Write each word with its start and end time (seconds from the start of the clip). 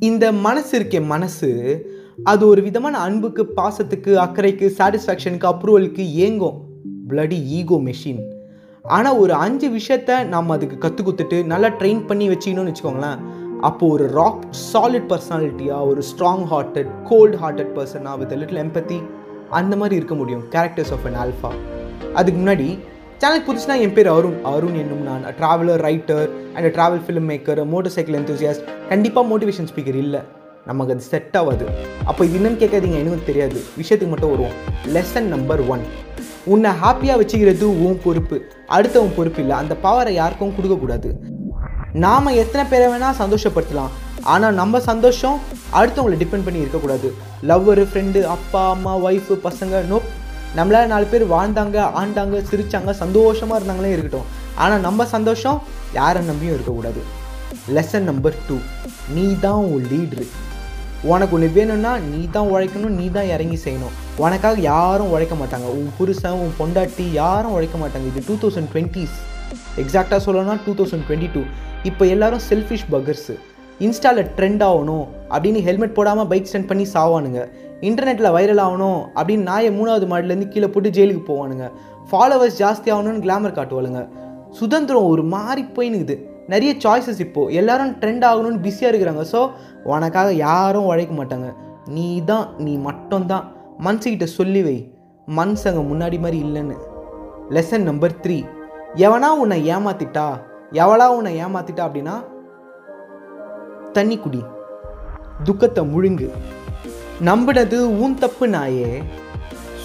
இந்த 0.00 0.32
மனசு 0.32 0.78
இருக்கே 0.78 1.06
மனசு 1.06 1.48
அது 2.24 2.46
ஒரு 2.48 2.62
விதமான 2.62 2.98
அன்புக்கு 2.98 3.46
பாசத்துக்கு 3.56 4.12
அக்கறைக்கு 4.14 4.66
சாட்டிஸ்ஃபேக்ஷனுக்கு 4.78 5.48
அப்ரூவலுக்கு 5.52 6.04
ஏங்கும். 6.26 6.60
பிளடி 7.08 7.44
ஈகோ 7.44 7.74
மெஷின் 7.74 8.22
ஆனால் 8.82 9.16
ஒரு 9.16 9.32
அஞ்சு 9.32 9.68
விஷயத்த 9.68 10.24
நம்ம 10.26 10.54
அதுக்கு 10.54 10.78
கற்றுக் 10.78 11.08
கொடுத்துட்டு 11.08 11.44
நல்லா 11.44 11.68
ட்ரெயின் 11.68 12.06
பண்ணி 12.06 12.28
வச்சுக்கணும்னு 12.28 12.72
வச்சுக்கோங்களேன் 12.72 13.18
அப்போது 13.60 13.92
ஒரு 13.92 14.12
ராக் 14.12 14.44
சாலிட் 14.72 15.10
பர்சனாலிட்டியாக 15.12 15.86
ஒரு 15.86 16.02
ஸ்ட்ராங் 16.10 16.44
ஹார்ட்டட் 16.50 17.02
கோல்ட் 17.04 17.34
ஹார்ட்டட் 17.34 17.72
பர்சனாக 17.74 18.18
வித் 18.18 18.32
லிட்டில் 18.32 18.62
எம்பத்தி 18.62 19.02
அந்த 19.50 19.76
மாதிரி 19.76 19.96
இருக்க 19.96 20.14
முடியும். 20.14 20.42
கேரக்டர்ஸ் 20.50 20.92
ஆஃப் 20.92 21.06
அன் 21.12 21.18
ஆல்ஃபா 21.24 21.52
அதுக்கு 22.14 22.40
முன்னாடி 22.40 22.78
சேனல் 23.22 23.44
புதுசுனா 23.46 23.74
என் 23.84 23.92
பேர் 23.96 24.08
அருண். 24.14 24.38
அருண் 24.52 24.78
என்னும் 24.80 25.02
நான். 25.08 25.24
Traveller 25.38 25.82
writer 25.88 26.28
and 26.54 26.68
travel 26.76 27.02
film 27.04 27.28
maker 27.30 27.60
motorcycle 27.96 28.16
enthusiast 28.20 28.64
கண்டிப்பாக 28.88 29.26
மோட்டிவேஷன் 29.30 29.68
ஸ்பீக்கர் 29.70 29.98
இல்லை. 30.04 30.20
நமக்கு 30.70 30.92
அது 30.94 31.04
செட் 31.10 31.36
ஆகாது. 31.40 31.66
அப்போ 32.10 32.22
இது 32.28 32.36
என்னன்னு 32.38 32.60
கேட்காதீங்க. 32.62 32.98
எனக்கு 33.02 33.28
தெரியாது. 33.30 33.58
விஷயத்துக்கு 33.80 34.12
மட்டும் 34.14 34.32
வருவோம். 34.32 34.56
லெசன் 34.96 35.28
நம்பர் 35.34 35.62
ஒன் 35.74 35.84
உன்னை 36.54 36.70
ஹாப்பியாக 36.82 37.20
வச்சுக்கிறது 37.22 37.68
உன் 37.86 38.00
பொறுப்பு. 38.06 38.38
அடுத்தவன் 38.76 39.16
பொறுப்பு 39.18 39.42
இல்லை. 39.44 39.56
அந்த 39.62 39.76
பவரை 39.84 40.14
யாருக்கும் 40.20 40.54
கொடுக்கக்கூடாது 40.56 41.10
நாம் 42.04 42.36
எத்தனை 42.42 42.64
பேரை 42.70 42.86
வேணால் 42.92 43.20
சந்தோஷப்படுத்தலாம். 43.22 43.92
ஆனால் 44.32 44.58
நம்ம 44.60 44.80
சந்தோஷம் 44.90 45.38
அடுத்தவங்களை 45.78 46.16
டிபெண்ட் 46.22 46.46
பண்ணி 46.46 46.62
இருக்கக்கூடாது 46.64 47.08
லவ்வரு 47.50 47.82
ஃப்ரெண்டு 47.90 48.20
அப்பா 48.36 48.62
அம்மா 48.74 48.92
ஒய்ஃபு 49.06 49.34
பசங்க 49.48 49.80
நோ 49.90 49.98
நம்மளால் 50.58 50.90
நாலு 50.92 51.06
பேர் 51.12 51.24
வாழ்ந்தாங்க 51.34 51.76
ஆண்டாங்க 52.00 52.40
சிரித்தாங்க 52.48 52.90
சந்தோஷமாக 53.02 53.58
இருந்தாங்களே 53.58 53.92
இருக்கட்டும். 53.94 54.26
ஆனால் 54.62 54.84
நம்ம 54.86 55.04
சந்தோஷம் 55.14 55.58
யாரை 55.98 56.20
நம்பியும் 56.30 56.54
இருக்கக்கூடாது. 56.56 57.00
லெசன் 57.76 58.08
நம்பர் 58.10 58.36
டூ 58.48 58.56
நீ 59.16 59.24
தான் 59.44 59.62
உன் 59.74 59.86
லீட்ரு 59.92 60.26
உனக்கு 61.12 61.34
ஒன்று 61.36 61.48
வேணும்னா 61.56 61.92
நீ 62.10 62.20
தான் 62.34 62.50
உழைக்கணும் 62.52 62.94
நீ 62.98 63.06
தான் 63.16 63.30
இறங்கி 63.34 63.58
செய்யணும். 63.64 63.96
உனக்காக 64.24 64.60
யாரும் 64.72 65.10
உழைக்க 65.14 65.34
மாட்டாங்க. 65.40 65.66
உன் 65.78 65.90
புருஷன் 65.98 66.38
உன் 66.44 66.54
பொண்டாட்டி 66.60 67.06
யாரும் 67.22 67.54
உழைக்க 67.56 67.78
மாட்டாங்க. 67.82 68.06
இது 68.12 68.22
டூ 68.28 68.36
தௌசண்ட் 68.44 68.70
டுவெண்ட்டிஸ் 68.74 69.16
எக்ஸாக்டாக 69.82 70.20
சொல்லணும்னா 70.26 70.56
டூ 70.66 70.74
தௌசண்ட் 70.78 71.06
டுவெண்ட்டி 71.08 71.30
டூ 71.34 71.42
இப்போ 71.90 72.04
எல்லாரும் 72.14 72.44
செல்ஃபிஷ் 72.50 72.86
பகர்ஸு 72.94 73.36
இன்ஸ்டாவில் 73.86 74.30
ட்ரெண்ட் 74.36 74.62
ஆகணும் 74.68 75.06
அப்படின்னு 75.34 75.60
ஹெல்மெட் 75.66 75.96
போடாமல் 75.98 76.28
பைக் 76.32 76.48
ஸ்டெண்ட் 76.50 76.70
பண்ணி 76.70 76.86
சாவானுங்க. 76.94 77.40
இன்டர்நெட்டில் 77.88 78.34
வைரல் 78.36 78.62
ஆகணும் 78.66 79.00
அப்படின்னு 79.16 79.48
நாயை 79.50 79.70
மூணாவது 79.78 80.06
மாடிலேருந்து 80.12 80.48
கீழே 80.48 80.68
போட்டு 80.74 80.90
ஜெயிலுக்கு 80.98 81.22
போவானுங்க. 81.30 81.66
ஃபாலோவர்ஸ் 82.10 82.60
ஜாஸ்தி 82.62 82.88
ஆகணும்னு 82.94 83.24
கிளாமர் 83.26 83.56
காட்டுவாளுங்க. 83.58 84.02
சுதந்திரம் 84.60 85.10
ஒரு 85.12 85.22
மாறி 85.22 85.62
போயினுக்குது. 85.76 86.16
நிறைய 86.52 86.72
சாய்ஸஸ் 86.84 87.20
இப்போது 87.26 87.54
எல்லாரும் 87.60 87.92
ட்ரெண்ட் 88.00 88.24
ஆகணும்னு 88.30 88.62
பிஸியாக 88.64 88.90
இருக்கிறாங்க. 88.92 89.22
ஸோ 89.32 89.40
உனக்காக 89.84 90.32
யாரும் 90.32 90.88
உழைக்க 90.90 91.14
மாட்டாங்க. 91.20 91.48
நீ 91.86 92.24
தான் 92.24 92.48
நீ 92.58 92.76
மட்டும்தான். 92.88 93.44
மனசுக்கிட்ட 93.86 94.24
சொல்லி 94.38 94.62
வை. 94.62 94.76
மனுஷங்க 95.38 95.82
முன்னாடி 95.90 96.18
மாதிரி 96.24 96.38
இல்லைன்னு. 96.46 96.76
லெசன் 97.56 97.88
நம்பர் 97.90 98.20
த்ரீ 98.24 98.44
எவனா 98.96 99.28
உன்னை 99.42 99.56
ஏமாத்திட்டா? 99.74 100.26
எவளா 100.72 101.06
உன்னை 101.16 101.32
ஏமாத்திட்டா 101.44 101.82
அப்படின்னா 101.86 102.14
தண்ணி 103.96 104.16
குடி. 104.24 104.40
துக்கத்தை 105.46 105.82
முழுங்கு. 105.92 106.28
நம்பினது 107.28 107.78
உன் 108.02 108.16
தப்பு 108.22 108.46
நாயே. 108.54 108.90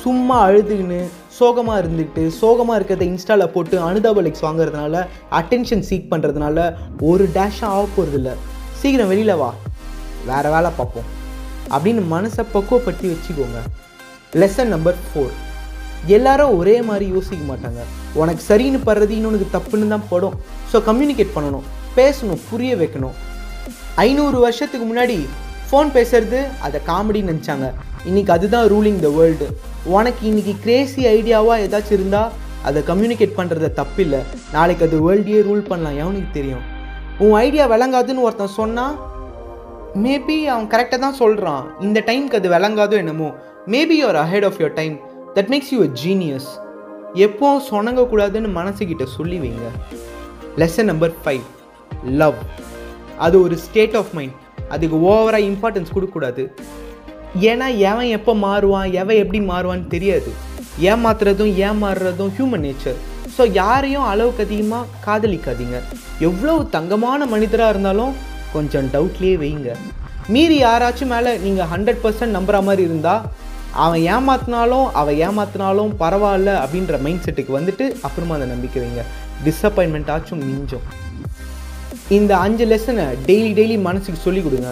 சும்மா 0.02 0.36
அழுதுகின்னு 0.48 1.00
சோகமாக 1.38 1.82
இருந்துட்டு 1.82 2.22
சோகமாக 2.40 2.78
இருக்கிறத 2.80 3.04
இன்ஸ்டாவில் 3.12 3.52
போட்டு 3.56 3.76
அனுதாப 3.88 4.22
லைக்ஸ் 4.26 4.46
வாங்குறதுனால 4.48 5.04
அட்டென்ஷன் 5.40 5.86
சீக் 5.90 6.10
பண்ணுறதுனால 6.14 6.58
ஒரு 7.10 7.26
டேஷாக 7.38 7.76
ஆக 7.76 7.86
போகிறதில்ல 7.98 8.32
சீக்கிரம் 8.82 9.12
வெளியில் 9.12 9.40
வா. 9.42 9.52
வேறு 10.30 10.50
வேலை 10.56 10.72
பார்ப்போம். 10.80 11.08
அப்படின்னு 11.76 12.04
மனசை 12.16 12.46
பக்குவப்படுத்தி 12.56 13.08
வச்சுக்கோங்க. 13.14 13.62
லெசன் 14.42 14.74
நம்பர் 14.76 15.00
ஃபோர் 15.06 15.34
எல்லாரும் 16.18 16.58
ஒரே 16.60 16.76
மாதிரி 16.90 17.06
யோசிக்க 17.16 17.42
மாட்டாங்க. 17.52 17.82
உனக்கு 18.22 18.44
சரின்னு 18.50 18.80
படுறது 18.90 19.16
இன்னொன்று 19.20 19.48
தப்புன்னு 19.56 19.94
தான் 19.96 20.10
படும். 20.14 20.38
ஸோ 20.74 20.80
கம்யூனிகேட் 20.90 21.36
பண்ணணும். 21.38 21.68
பேசணும் 21.98 22.46
புரிய 22.50 22.74
வைக்கணும். 22.82 23.16
ஐநூறு 24.04 24.38
வருஷத்துக்கு 24.46 24.86
முன்னாடி 24.90 25.18
ஃபோன் 25.68 25.90
பேசுறது 25.96 26.40
அதை 26.66 26.78
காமெடின்னு 26.90 27.32
நினச்சாங்க. 27.32 27.68
இன்னைக்கு 28.10 28.32
அதுதான் 28.36 28.68
ரூலிங் 28.74 29.00
த 29.06 29.10
வேர்ல்டு 29.18 29.48
உனக்கு 29.96 30.24
இன்னைக்கு 30.30 30.54
கிரேசி 30.64 31.02
ஐடியாவாக 31.18 31.64
ஏதாச்சும் 31.66 31.98
இருந்தால் 31.98 32.34
அதை 32.68 32.80
கம்யூனிகேட் 32.90 33.38
பண்ணுறது 33.40 33.68
தப்பில்லை. 33.80 34.22
நாளைக்கு 34.56 34.86
அது 34.88 34.98
வேர்ல்டையே 35.08 35.42
ரூல் 35.50 35.64
பண்ணலாம். 35.70 35.98
எவனுக்கு 36.04 36.30
தெரியும்? 36.38 36.64
உன் 37.24 37.36
ஐடியா 37.46 37.66
விளங்காதுன்னு 37.74 38.26
ஒருத்தன் 38.28 38.58
சொன்னால் 38.62 38.96
மேபி 40.06 40.38
அவன் 40.54 40.72
கரெக்டாக 40.74 41.00
தான் 41.06 41.20
சொல்கிறான் 41.22 41.64
இந்த 41.86 42.00
டைம்க்கு 42.10 42.40
அது 42.40 42.50
விளங்காதோ 42.56 42.98
என்னமோ. 43.04 43.30
Maybe 43.74 43.96
your 44.02 44.20
ahead 44.24 44.48
of 44.50 44.60
your 44.62 44.76
time 44.80 44.96
that 45.38 45.52
makes 45.54 45.72
you 45.76 45.80
a 45.88 45.92
genius 46.04 46.50
எப்போ 47.28 47.48
சொணங்கக்கூடாதுன்னு 47.70 48.52
மனசுக்கிட்ட 48.60 49.08
சொல்லி 49.18 49.40
வைங்க 49.44 49.70
லெசன் 50.64 50.90
நம்பர் 50.92 51.16
ஃபைவ் 51.24 51.46
லவ் 52.22 52.38
அது 53.26 53.36
ஒரு 53.46 53.56
ஸ்டேட் 53.66 53.98
ஆஃப் 54.02 54.14
மைண்ட் 54.18 54.36
அதுக்கு 54.74 54.98
ஓவராக 55.12 55.48
இம்பார்ட்டன்ஸ் 55.52 55.94
கொடுக்கக்கூடாது. 55.96 56.44
ஏன்னா 57.52 57.68
எவன் 57.90 58.10
எப்போ 58.18 58.34
மாறுவான் 58.46 58.88
எவன் 59.02 59.22
எப்படி 59.24 59.40
மாறுவான்னு 59.52 59.88
தெரியாது. 59.96 60.32
ஏமாத்துறதும் 60.92 61.54
ஏமாறுறதும் 61.68 62.34
ஹியூமன் 62.38 62.66
நேச்சர் 62.66 63.00
ஸோ 63.36 63.44
யாரையும் 63.60 64.08
அளவுக்கு 64.12 64.44
அதிகமாக 64.46 64.90
காதலிக்காதீங்க. 65.06 65.78
எவ்வளோ 66.28 66.54
தங்கமான 66.76 67.28
மனிதராக 67.34 67.74
இருந்தாலும் 67.74 68.14
கொஞ்சம் 68.56 68.88
டவுட்லேயே 68.96 69.36
வைங்க. 69.44 69.70
மீறி 70.34 70.58
யாராச்சும் 70.64 71.12
மேலே 71.14 71.32
நீங்கள் 71.46 71.70
ஹண்ட்ரட் 71.74 72.02
பர்சன்ட் 72.06 72.36
நம்புகிற 72.38 72.60
மாதிரி 72.70 72.84
இருந்தால் 72.90 73.24
அவன் 73.86 74.02
ஏமாத்தினாலும் 74.16 74.88
அவன் 75.00 75.20
ஏமாத்தினாலும் 75.28 75.92
பரவாயில்ல 76.02 76.52
அப்படின்ற 76.64 76.98
மைண்ட் 77.06 77.24
செட்டுக்கு 77.26 77.58
வந்துட்டு 77.58 77.86
அப்புறமா 78.08 78.36
அந்த 78.38 78.50
நம்பிக்கை 78.54 78.82
வைங்க. 78.84 79.04
டிஸப்பாயின்மெண்ட் 79.48 80.12
ஆச்சும் 80.16 80.44
மிஞ்சும். 80.50 80.86
இந்த 82.16 82.34
அஞ்சு 82.44 82.66
லெசனை 82.66 83.04
டெய்லி 83.26 83.50
டெய்லி 83.58 83.76
மனசுக்கு 83.88 84.20
சொல்லி 84.24 84.42
கொடுங்க. 84.42 84.70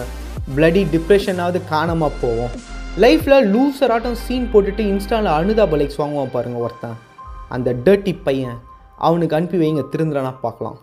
பிளடி 0.56 0.80
டிப்ரெஷனாவது 0.94 1.58
காணாமல் 1.68 2.16
போவோம் 2.22 2.54
லைஃப்பில் 3.02 3.46
லூசராட்டம் 3.52 4.16
சீன் 4.22 4.48
போட்டுட்டு 4.52 4.82
இன்ஸ்டாவில் 4.92 5.28
அனுதாப 5.36 5.76
லைக்ஸ் 5.80 6.00
வாங்குவான் 6.02 6.32
பாருங்கள் 6.32 6.62
ஒருத்தன். 6.64 6.96
அந்த 7.54 7.74
டர்ட்டி 7.84 8.14
பையன். 8.28 8.58
அவனுக்கு 9.08 9.36
அனுப்பி 9.36 9.58
வைங்க 9.62 9.84
திருந்துறானா 9.92 10.32
பார்க்கலாம். 10.46 10.78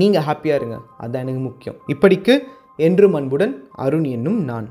நீங்கள் 0.00 0.26
ஹாப்பியாக 0.28 0.60
இருங்க. 0.60 0.78
அதுதான் 0.98 1.24
எனக்கு 1.26 1.42
முக்கியம். 1.48 1.76
இப்படிக்கு 1.94 2.36
என்றும் 2.86 3.14
அன்புடன் 3.20 3.54
அருண் 3.84 4.08
என்னும் 4.16 4.40
நான். 4.50 4.68